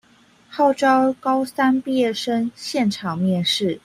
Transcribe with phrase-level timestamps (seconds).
[0.49, 3.79] 號召高三畢業生現場面試